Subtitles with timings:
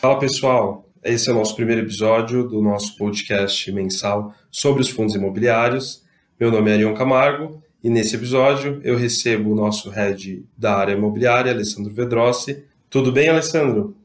[0.00, 5.16] Fala pessoal, esse é o nosso primeiro episódio do nosso podcast mensal sobre os fundos
[5.16, 6.04] imobiliários.
[6.38, 10.92] Meu nome é Arion Camargo e nesse episódio eu recebo o nosso head da área
[10.92, 12.64] imobiliária, Alessandro Vedrossi.
[12.88, 13.96] Tudo bem, Alessandro?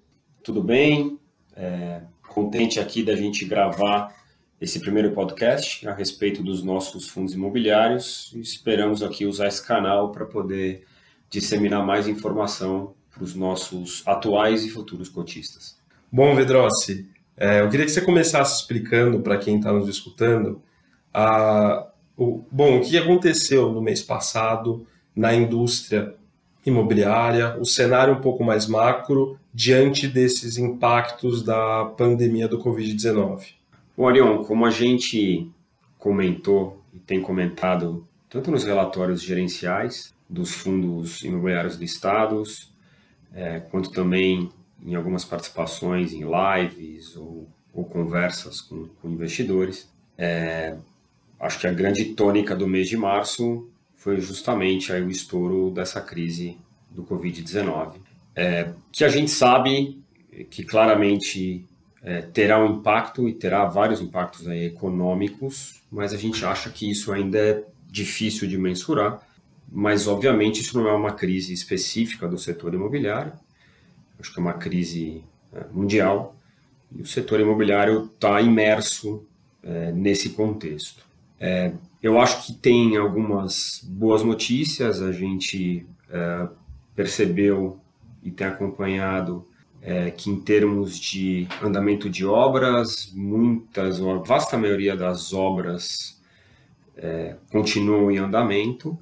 [0.44, 1.20] Tudo bem.
[1.56, 4.16] É, contente aqui da gente gravar
[4.64, 8.32] esse primeiro podcast a respeito dos nossos fundos imobiliários.
[8.34, 10.86] Esperamos aqui usar esse canal para poder
[11.30, 15.78] disseminar mais informação para os nossos atuais e futuros cotistas.
[16.10, 20.62] Bom, Vedrossi, é, eu queria que você começasse explicando para quem está nos escutando
[21.14, 21.86] a,
[22.16, 26.16] o, bom, o que aconteceu no mês passado na indústria
[26.66, 33.62] imobiliária, o cenário um pouco mais macro diante desses impactos da pandemia do Covid-19.
[33.96, 35.48] Bom, Arion, como a gente
[36.00, 42.74] comentou e tem comentado tanto nos relatórios gerenciais dos fundos imobiliários listados,
[43.32, 44.50] é, quanto também
[44.84, 49.88] em algumas participações em lives ou, ou conversas com, com investidores.
[50.18, 50.76] É,
[51.40, 56.02] acho que a grande tônica do mês de março foi justamente aí o estouro dessa
[56.02, 56.58] crise
[56.90, 57.98] do Covid-19,
[58.36, 60.02] é, que a gente sabe
[60.50, 61.64] que claramente
[62.04, 66.90] é, terá um impacto e terá vários impactos aí econômicos, mas a gente acha que
[66.90, 69.26] isso ainda é difícil de mensurar.
[69.72, 73.32] Mas, obviamente, isso não é uma crise específica do setor imobiliário,
[74.20, 76.36] acho que é uma crise é, mundial,
[76.94, 79.26] e o setor imobiliário está imerso
[79.64, 81.04] é, nesse contexto.
[81.40, 86.48] É, eu acho que tem algumas boas notícias, a gente é,
[86.96, 87.80] percebeu
[88.22, 89.48] e tem acompanhado
[89.84, 96.20] é, que em termos de andamento de obras, muitas, ou a vasta maioria das obras
[96.96, 98.98] é, continuam em andamento.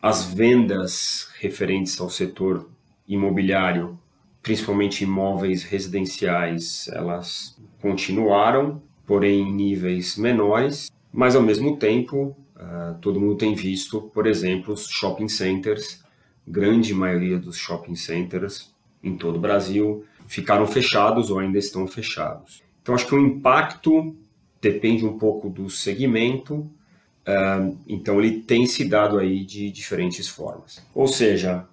[0.00, 2.68] as vendas referentes ao setor
[3.06, 3.98] imobiliário,
[4.42, 13.20] principalmente imóveis residenciais, elas continuaram, porém em níveis menores, mas ao mesmo tempo, uh, todo
[13.20, 16.02] mundo tem visto, por exemplo, os shopping centers,
[16.46, 18.71] grande maioria dos shopping centers
[19.02, 22.62] em todo o Brasil ficaram fechados ou ainda estão fechados.
[22.80, 24.16] Então acho que o impacto
[24.60, 30.84] depende um pouco do segmento, uh, então ele tem se dado aí de diferentes formas.
[30.94, 31.66] Ou seja,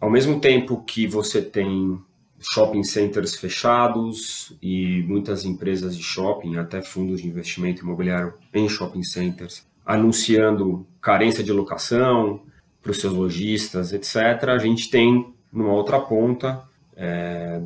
[0.00, 1.98] ao mesmo tempo que você tem
[2.40, 9.02] shopping centers fechados e muitas empresas de shopping, até fundos de investimento imobiliário em shopping
[9.02, 12.42] centers, anunciando carência de locação
[12.82, 16.62] para os seus lojistas, etc., a gente tem, numa outra ponta,
[16.96, 17.60] é,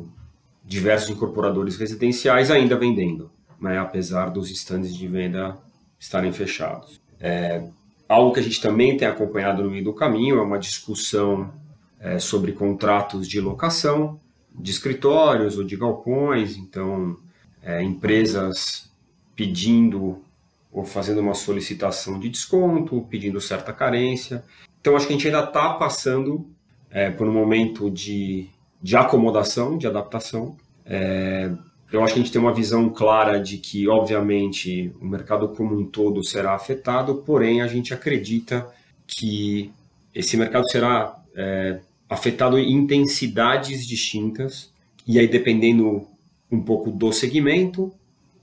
[0.63, 3.29] diversos incorporadores residenciais ainda vendendo,
[3.59, 5.57] né, apesar dos estandes de venda
[5.99, 7.01] estarem fechados.
[7.19, 7.67] É,
[8.07, 11.53] algo que a gente também tem acompanhado no meio do caminho é uma discussão
[11.99, 14.19] é, sobre contratos de locação
[14.57, 17.17] de escritórios ou de galpões, então
[17.61, 18.89] é, empresas
[19.35, 20.21] pedindo
[20.71, 24.43] ou fazendo uma solicitação de desconto, pedindo certa carência.
[24.79, 26.49] Então acho que a gente ainda está passando
[26.95, 28.47] é, por um momento de,
[28.81, 30.55] de acomodação, de adaptação.
[30.85, 31.51] É,
[31.91, 35.77] eu acho que a gente tem uma visão clara de que, obviamente, o mercado como
[35.77, 38.65] um todo será afetado, porém a gente acredita
[39.05, 39.73] que
[40.13, 44.71] esse mercado será é, afetado em intensidades distintas,
[45.05, 46.07] e aí dependendo
[46.49, 47.91] um pouco do segmento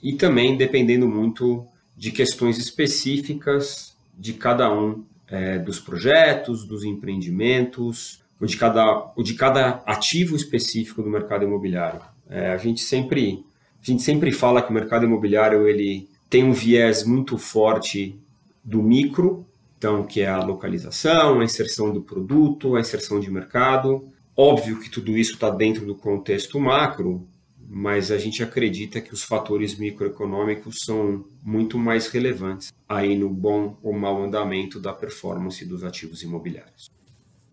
[0.03, 1.65] e também dependendo muito
[1.97, 9.23] de questões específicas de cada um é, dos projetos, dos empreendimentos, ou de cada, ou
[9.23, 12.03] de cada ativo específico do mercado imobiliário.
[12.29, 13.45] É, a gente sempre
[13.81, 18.21] a gente sempre fala que o mercado imobiliário ele tem um viés muito forte
[18.63, 19.47] do micro
[19.83, 24.09] então, que é a localização, a inserção do produto, a inserção de mercado.
[24.37, 27.27] Óbvio que tudo isso está dentro do contexto macro,
[27.69, 33.77] mas a gente acredita que os fatores microeconômicos são muito mais relevantes aí no bom
[33.83, 36.89] ou mau andamento da performance dos ativos imobiliários.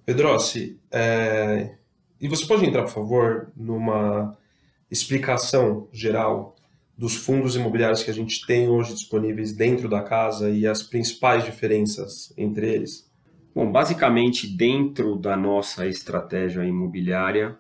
[0.10, 1.76] Pedrossi, é...
[2.20, 4.36] e você pode entrar, por favor, numa
[4.90, 6.56] explicação geral
[6.98, 11.46] dos fundos imobiliários que a gente tem hoje disponíveis dentro da casa e as principais
[11.46, 13.08] diferenças entre eles?
[13.54, 17.56] Bom, basicamente, dentro da nossa estratégia imobiliária,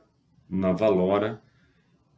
[0.49, 1.39] na Valora,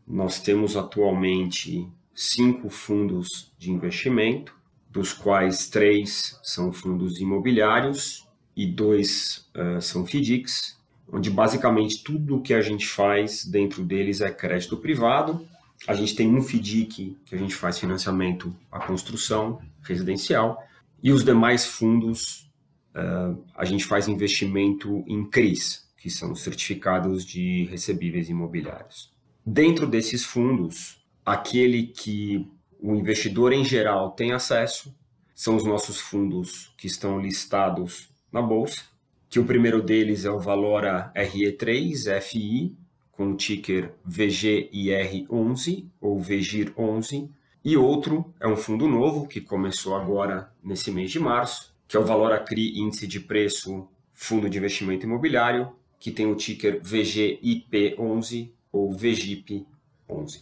[0.08, 4.56] nós temos atualmente cinco fundos de investimento,
[4.90, 8.31] dos quais três são fundos imobiliários
[8.64, 10.78] e dois uh, são FDICs,
[11.12, 15.46] onde basicamente tudo o que a gente faz dentro deles é crédito privado
[15.88, 20.64] a gente tem um FDIC, que a gente faz financiamento à construção residencial,
[21.02, 22.52] e os demais fundos
[22.96, 29.12] uh, a gente faz investimento em CRIs, que são certificados de recebíveis imobiliários.
[29.44, 32.48] Dentro desses fundos, aquele que
[32.80, 34.96] o investidor em geral tem acesso
[35.34, 38.84] são os nossos fundos que estão listados na bolsa,
[39.30, 42.76] que o primeiro deles é o Valora RE3 FI,
[43.12, 47.30] com o ticker VGIR11 ou VGIR11,
[47.64, 52.00] e outro é um fundo novo que começou agora nesse mês de março, que é
[52.00, 58.50] o Valora CRI Índice de Preço Fundo de Investimento Imobiliário, que tem o ticker VGIP11
[58.72, 60.42] ou VGIP11.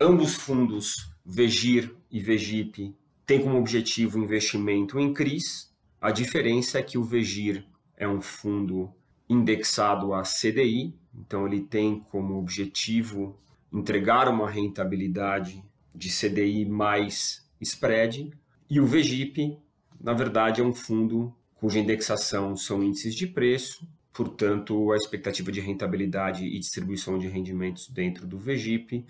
[0.00, 2.94] Ambos fundos, VGIR e VGIP,
[3.24, 5.67] têm como objetivo investimento em CRIs.
[6.00, 7.64] A diferença é que o VGIR
[7.96, 8.92] é um fundo
[9.28, 13.36] indexado a CDI, então ele tem como objetivo
[13.72, 15.62] entregar uma rentabilidade
[15.94, 18.32] de CDI mais spread,
[18.70, 19.58] e o VGIP,
[20.00, 25.60] na verdade, é um fundo cuja indexação são índices de preço, portanto, a expectativa de
[25.60, 29.04] rentabilidade e distribuição de rendimentos dentro do VGIP,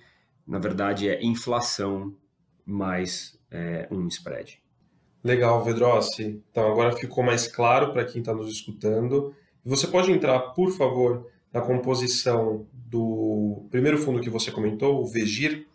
[0.46, 2.16] na verdade, é inflação
[2.64, 4.62] mais é, um spread.
[5.22, 6.42] Legal, Vedrossi.
[6.50, 9.34] Então agora ficou mais claro para quem está nos escutando.
[9.64, 15.66] Você pode entrar, por favor, na composição do primeiro fundo que você comentou, o VEGIR?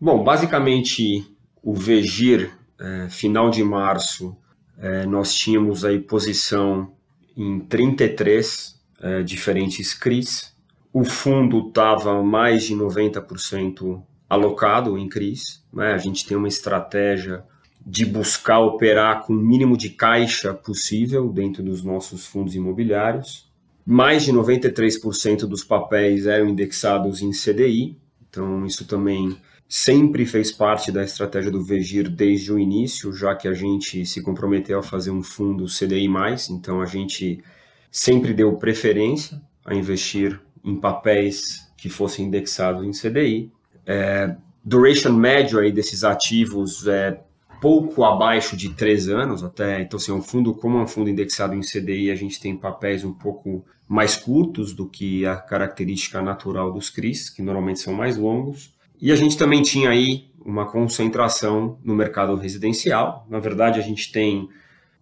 [0.00, 1.24] Bom, basicamente
[1.62, 2.50] o VEGIR,
[2.80, 4.36] é, final de março,
[4.78, 6.92] é, nós tínhamos aí posição
[7.36, 10.54] em 33 é, diferentes CRIs.
[10.92, 15.64] O fundo estava mais de 90% alocado em CRIs.
[15.72, 15.92] Né?
[15.92, 17.44] A gente tem uma estratégia
[17.90, 23.50] de buscar operar com o mínimo de caixa possível dentro dos nossos fundos imobiliários.
[23.84, 27.96] Mais de 93% dos papéis eram indexados em CDI,
[28.28, 33.48] então isso também sempre fez parte da estratégia do Vegir desde o início, já que
[33.48, 36.08] a gente se comprometeu a fazer um fundo CDI+,
[36.50, 37.42] então a gente
[37.90, 43.50] sempre deu preferência a investir em papéis que fossem indexados em CDI.
[43.86, 47.22] É, duration médio aí desses ativos é
[47.60, 49.80] pouco abaixo de três anos até.
[49.80, 53.04] Então, assim, um fundo, como é um fundo indexado em CDI, a gente tem papéis
[53.04, 58.16] um pouco mais curtos do que a característica natural dos CRIs, que normalmente são mais
[58.16, 58.74] longos.
[59.00, 63.26] E a gente também tinha aí uma concentração no mercado residencial.
[63.28, 64.48] Na verdade, a gente tem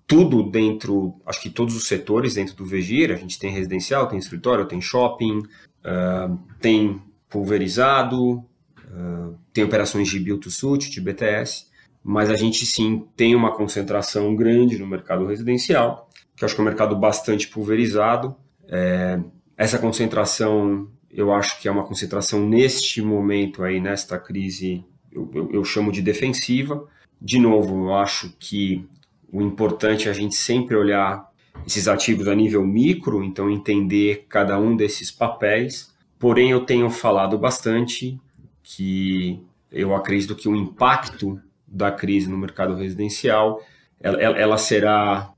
[0.06, 3.10] tudo dentro, acho que todos os setores dentro do Vegir.
[3.10, 10.20] A gente tem residencial, tem escritório, tem shopping, uh, tem pulverizado, uh, tem operações de
[10.20, 11.66] build-to-suit, de BTS
[12.08, 16.60] mas a gente sim tem uma concentração grande no mercado residencial, que eu acho que
[16.60, 18.36] é um mercado bastante pulverizado.
[18.68, 19.18] É,
[19.56, 25.50] essa concentração, eu acho que é uma concentração neste momento aí, nesta crise, eu, eu,
[25.54, 26.86] eu chamo de defensiva.
[27.20, 28.86] De novo, eu acho que
[29.32, 31.28] o importante é a gente sempre olhar
[31.66, 35.92] esses ativos a nível micro, então entender cada um desses papéis.
[36.20, 38.16] Porém, eu tenho falado bastante
[38.62, 39.40] que
[39.72, 43.60] eu acredito que o impacto da crise no mercado residencial,
[44.00, 45.32] ela, ela será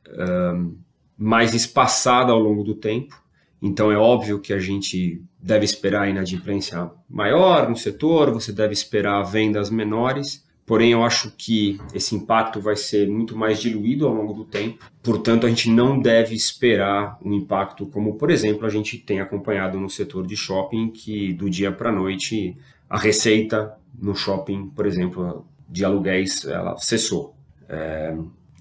[0.55, 0.77] um,
[1.17, 3.21] mais espaçada ao longo do tempo.
[3.61, 9.23] Então é óbvio que a gente deve esperar inadimplência maior no setor, você deve esperar
[9.25, 14.33] vendas menores, porém eu acho que esse impacto vai ser muito mais diluído ao longo
[14.33, 14.85] do tempo.
[15.03, 19.81] Portanto, a gente não deve esperar um impacto como, por exemplo, a gente tem acompanhado
[19.81, 22.57] no setor de shopping, que do dia para a noite
[22.89, 27.35] a receita no shopping, por exemplo, de aluguéis ela cessou.
[27.69, 28.17] É,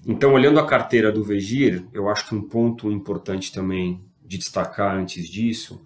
[0.06, 4.96] então, olhando a carteira do Vegir, eu acho que um ponto importante também de destacar
[4.96, 5.82] antes disso,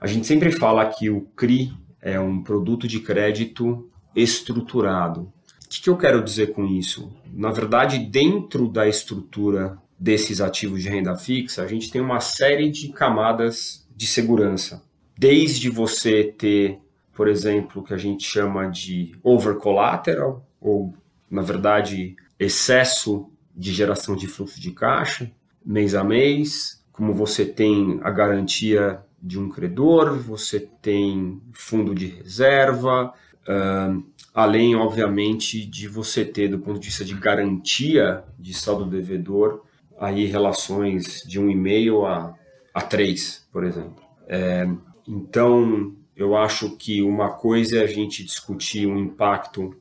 [0.00, 5.32] a gente sempre fala que o CRI é um produto de crédito estruturado.
[5.64, 7.12] O que, que eu quero dizer com isso?
[7.32, 12.70] Na verdade, dentro da estrutura desses ativos de renda fixa, a gente tem uma série
[12.70, 14.82] de camadas de segurança.
[15.18, 16.78] Desde você ter
[17.16, 20.94] por exemplo, que a gente chama de over collateral, ou,
[21.30, 25.32] na verdade, excesso de geração de fluxo de caixa,
[25.64, 32.06] mês a mês, como você tem a garantia de um credor, você tem fundo de
[32.06, 33.14] reserva,
[33.48, 34.04] uh,
[34.34, 39.62] além, obviamente, de você ter, do ponto de vista de garantia de saldo devedor,
[39.98, 42.34] aí relações de 1,5 a,
[42.74, 44.04] a 3, por exemplo.
[44.28, 44.68] É,
[45.08, 49.76] então, eu acho que uma coisa é a gente discutir um impacto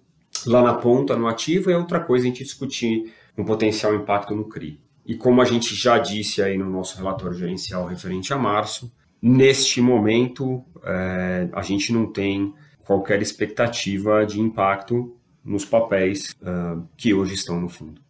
[0.46, 4.36] lá na ponta, no ativo, e outra coisa é a gente discutir um potencial impacto
[4.36, 4.80] no CRI.
[5.06, 9.80] E como a gente já disse aí no nosso relatório gerencial referente a março, neste
[9.80, 12.54] momento é, a gente não tem
[12.86, 18.02] qualquer expectativa de impacto nos papéis uh, que hoje estão no fundo.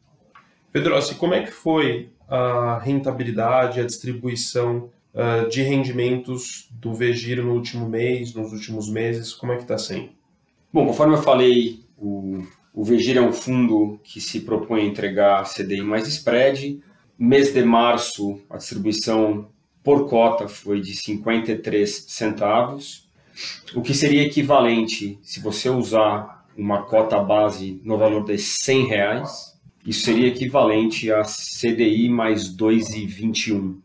[0.71, 7.53] Pedrossi, como é que foi a rentabilidade, a distribuição uh, de rendimentos do Vegiro no
[7.53, 9.33] último mês, nos últimos meses?
[9.33, 10.09] Como é que está sendo?
[10.71, 12.43] Bom, conforme eu falei, o,
[12.73, 16.81] o Vegiro é um fundo que se propõe a entregar CDI mais spread.
[17.17, 19.47] Mês de março, a distribuição
[19.81, 23.05] por cota foi de 53 centavos,
[23.75, 29.59] o que seria equivalente, se você usar uma cota base no valor de 100 reais,
[29.85, 33.84] isso seria equivalente a CDI mais 2,21%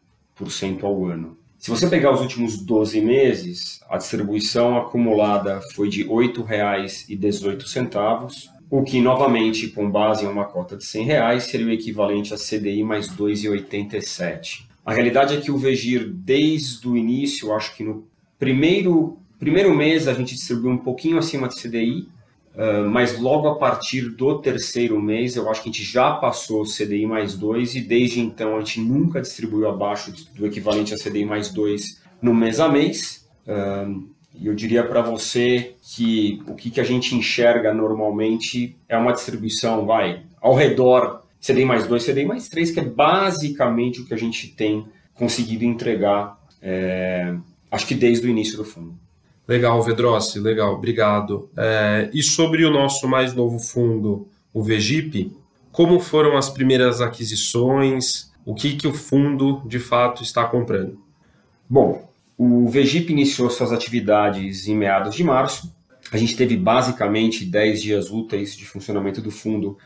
[0.83, 1.37] ao ano.
[1.59, 8.83] Se você pegar os últimos 12 meses, a distribuição acumulada foi de R$ 8,18, o
[8.83, 12.83] que, novamente, com base em uma cota de R$ reais, seria o equivalente a CDI
[12.83, 14.65] mais 2,87.
[14.87, 20.09] A realidade é que o Vegir, desde o início, acho que no primeiro, primeiro mês
[20.09, 22.09] a gente distribuiu um pouquinho acima de CDI,
[22.54, 26.62] Uh, mas logo a partir do terceiro mês, eu acho que a gente já passou
[26.62, 30.99] o CDI mais 2 e desde então a gente nunca distribuiu abaixo do equivalente a
[30.99, 33.28] CDI mais 2 no mês a mês.
[33.47, 38.97] Uh, e eu diria para você que o que, que a gente enxerga normalmente é
[38.97, 44.07] uma distribuição, vai, ao redor CDI mais 2, CDI mais 3, que é basicamente o
[44.07, 47.35] que a gente tem conseguido entregar, é,
[47.71, 48.95] acho que desde o início do fundo.
[49.50, 51.50] Legal, Vedrossi, legal, obrigado.
[51.57, 55.37] É, e sobre o nosso mais novo fundo, o Vegip,
[55.73, 58.30] como foram as primeiras aquisições?
[58.47, 61.02] O que, que o fundo de fato está comprando?
[61.69, 65.75] Bom, o Vegip iniciou suas atividades em meados de março.
[66.12, 69.76] A gente teve basicamente 10 dias úteis de funcionamento do fundo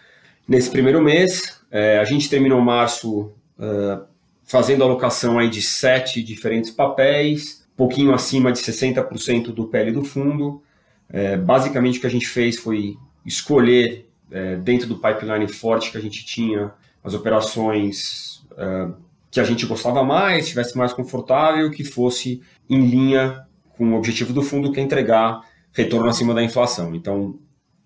[0.47, 1.59] nesse primeiro mês.
[1.71, 4.05] É, a gente terminou março uh,
[4.45, 10.63] fazendo alocação aí de sete diferentes papéis pouquinho acima de 60% do PL do fundo.
[11.09, 15.99] É, basicamente, o que a gente fez foi escolher, é, dentro do pipeline forte que
[15.99, 18.89] a gente tinha, as operações é,
[19.31, 23.45] que a gente gostava mais, estivesse mais confortável, que fosse em linha
[23.77, 25.41] com o objetivo do fundo, que é entregar
[25.73, 26.95] retorno acima da inflação.
[26.95, 27.39] Então,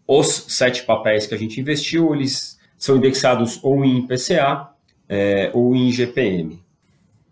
[0.06, 4.68] os sete papéis que a gente investiu, eles são indexados ou em IPCA
[5.08, 6.62] é, ou em GPM.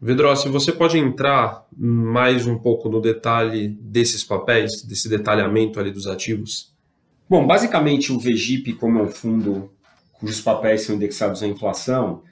[0.01, 6.07] Vedrossi, você pode entrar mais um pouco no detalhe desses papéis, desse detalhamento ali dos
[6.07, 6.75] ativos?
[7.29, 9.71] Bom, basicamente o VGIP, como é um fundo
[10.13, 12.23] cujos papéis são indexados à inflação,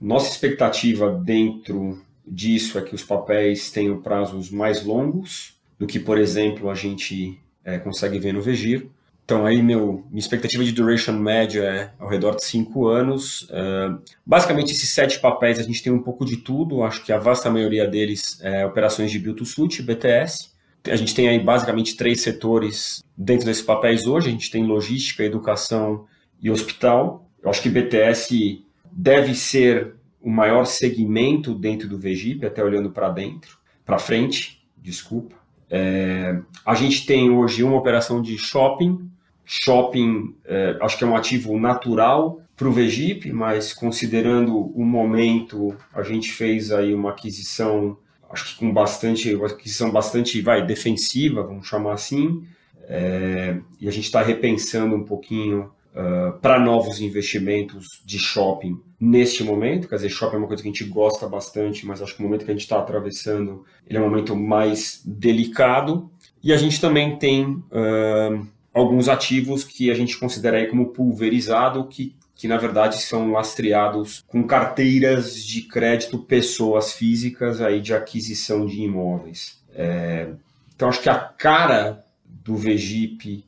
[0.00, 6.18] nossa expectativa dentro disso é que os papéis tenham prazos mais longos do que, por
[6.18, 8.88] exemplo, a gente é, consegue ver no VGIR.
[9.24, 13.42] Então aí meu, minha expectativa de duration média é ao redor de cinco anos.
[13.42, 16.82] Uh, basicamente esses sete papéis a gente tem um pouco de tudo.
[16.82, 20.50] Acho que a vasta maioria deles é operações de build to suit, BTS.
[20.84, 24.28] A gente tem aí basicamente três setores dentro desses papéis hoje.
[24.28, 26.06] A gente tem logística, educação
[26.40, 27.28] e hospital.
[27.42, 33.08] Eu acho que BTS deve ser o maior segmento dentro do VGIP, até olhando para
[33.08, 35.41] dentro, para frente, desculpa.
[35.74, 39.08] É, a gente tem hoje uma operação de shopping.
[39.42, 45.74] Shopping, é, acho que é um ativo natural para o Vegip, mas considerando o momento,
[45.94, 47.96] a gente fez aí uma aquisição,
[48.30, 52.44] acho que com bastante, uma aquisição bastante, vai, defensiva, vamos chamar assim,
[52.82, 59.42] é, e a gente está repensando um pouquinho uh, para novos investimentos de shopping neste
[59.44, 59.88] momento.
[59.88, 62.24] Quer dizer, shopping é uma coisa que a gente gosta bastante, mas acho que o
[62.24, 66.10] momento que a gente está atravessando ele é um momento mais delicado.
[66.42, 71.86] E a gente também tem uh, alguns ativos que a gente considera aí como pulverizado,
[71.86, 78.66] que, que na verdade são lastreados com carteiras de crédito pessoas físicas aí de aquisição
[78.66, 79.62] de imóveis.
[79.74, 80.30] É,
[80.74, 83.44] então acho que a cara do VGIP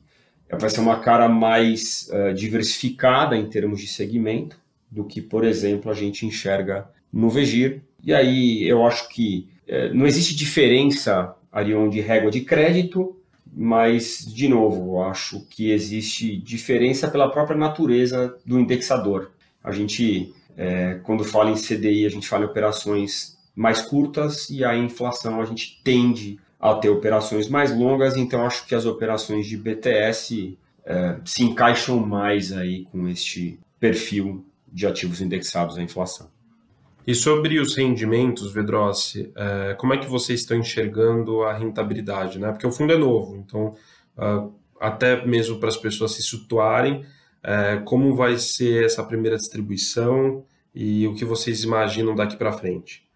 [0.49, 4.59] vai ser uma cara mais uh, diversificada em termos de segmento
[4.89, 7.81] do que, por exemplo, a gente enxerga no Vegir.
[8.03, 13.15] E aí eu acho que uh, não existe diferença, Arion, de régua de crédito,
[13.57, 19.31] mas, de novo, eu acho que existe diferença pela própria natureza do indexador.
[19.63, 24.65] A gente, é, quando fala em CDI, a gente fala em operações mais curtas e
[24.65, 29.45] a inflação a gente tende a ter operações mais longas, então acho que as operações
[29.45, 36.29] de BTS é, se encaixam mais aí com este perfil de ativos indexados à inflação.
[37.07, 42.39] E sobre os rendimentos, Vedrossi, é, como é que vocês estão enxergando a rentabilidade?
[42.39, 42.51] Né?
[42.51, 43.75] Porque o fundo é novo, então
[44.17, 47.05] uh, até mesmo para as pessoas se situarem,
[47.43, 50.43] é, como vai ser essa primeira distribuição
[50.73, 53.07] e o que vocês imaginam daqui para frente?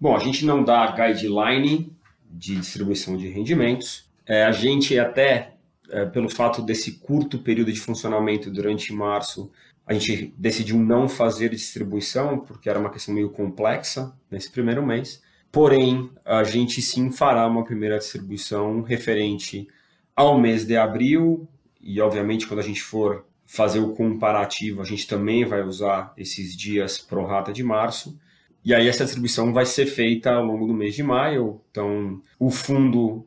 [0.00, 1.92] Bom, a gente não dá guideline
[2.40, 4.10] de distribuição de rendimentos.
[4.26, 5.52] É, a gente até
[5.90, 9.52] é, pelo fato desse curto período de funcionamento durante março,
[9.86, 15.22] a gente decidiu não fazer distribuição, porque era uma questão meio complexa nesse primeiro mês.
[15.52, 19.68] Porém, a gente sim fará uma primeira distribuição referente
[20.16, 21.46] ao mês de abril,
[21.80, 26.56] e obviamente quando a gente for fazer o comparativo, a gente também vai usar esses
[26.56, 28.18] dias pro rata de março.
[28.64, 31.60] E aí essa distribuição vai ser feita ao longo do mês de maio.
[31.70, 33.26] Então, o fundo,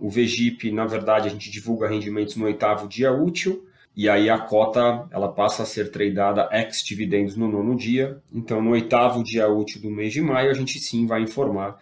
[0.00, 3.66] o VGIP, na verdade, a gente divulga rendimentos no oitavo dia útil.
[3.96, 8.20] E aí a cota ela passa a ser tradeada ex dividendos no nono dia.
[8.32, 11.78] Então, no oitavo dia útil do mês de maio, a gente sim vai informar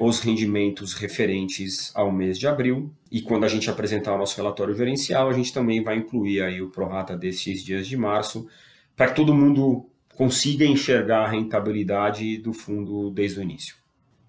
[0.00, 2.90] os rendimentos referentes ao mês de abril.
[3.10, 6.62] E quando a gente apresentar o nosso relatório gerencial, a gente também vai incluir aí
[6.62, 8.48] o prorata desses dias de março,
[8.96, 13.74] para que todo mundo consiga enxergar a rentabilidade do fundo desde o início.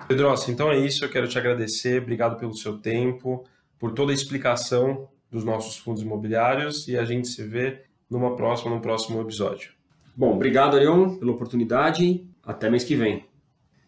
[0.07, 1.05] Pedroça, então é isso.
[1.05, 2.01] Eu quero te agradecer.
[2.01, 3.45] Obrigado pelo seu tempo,
[3.77, 8.71] por toda a explicação dos nossos fundos imobiliários e a gente se vê numa próxima,
[8.71, 9.71] num próximo episódio.
[10.15, 12.25] Bom, obrigado, Arion, pela oportunidade.
[12.43, 13.25] Até mês que vem.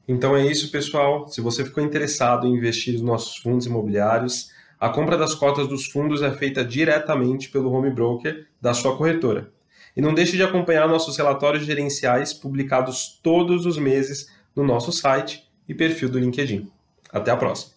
[0.07, 1.27] Então é isso, pessoal.
[1.27, 5.85] Se você ficou interessado em investir nos nossos fundos imobiliários, a compra das cotas dos
[5.85, 9.51] fundos é feita diretamente pelo home broker da sua corretora.
[9.95, 15.47] E não deixe de acompanhar nossos relatórios gerenciais publicados todos os meses no nosso site
[15.67, 16.69] e perfil do LinkedIn.
[17.11, 17.73] Até a próxima!